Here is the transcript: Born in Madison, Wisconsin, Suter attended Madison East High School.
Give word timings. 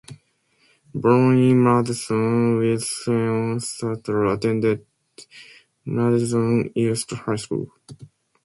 Born 0.95 1.37
in 1.37 1.63
Madison, 1.63 2.57
Wisconsin, 2.57 3.59
Suter 3.59 4.25
attended 4.25 4.87
Madison 5.85 6.71
East 6.75 7.11
High 7.11 7.35
School. 7.35 7.69